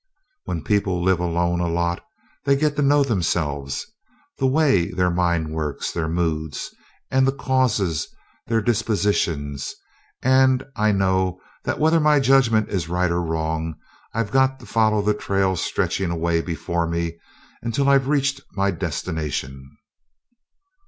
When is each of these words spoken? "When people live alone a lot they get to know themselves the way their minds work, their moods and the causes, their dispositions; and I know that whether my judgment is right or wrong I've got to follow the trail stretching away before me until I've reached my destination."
"When 0.45 0.63
people 0.63 1.03
live 1.03 1.19
alone 1.19 1.59
a 1.59 1.67
lot 1.67 2.03
they 2.43 2.55
get 2.55 2.75
to 2.75 2.81
know 2.81 3.03
themselves 3.03 3.85
the 4.39 4.47
way 4.47 4.89
their 4.91 5.11
minds 5.11 5.51
work, 5.51 5.85
their 5.93 6.07
moods 6.07 6.73
and 7.11 7.27
the 7.27 7.31
causes, 7.31 8.07
their 8.47 8.63
dispositions; 8.63 9.75
and 10.23 10.65
I 10.75 10.91
know 10.91 11.39
that 11.65 11.77
whether 11.77 11.99
my 11.99 12.19
judgment 12.19 12.69
is 12.69 12.89
right 12.89 13.11
or 13.11 13.21
wrong 13.21 13.75
I've 14.11 14.31
got 14.31 14.59
to 14.61 14.65
follow 14.65 15.03
the 15.03 15.13
trail 15.13 15.55
stretching 15.55 16.09
away 16.09 16.41
before 16.41 16.87
me 16.87 17.19
until 17.61 17.87
I've 17.87 18.07
reached 18.07 18.41
my 18.55 18.71
destination." 18.71 19.69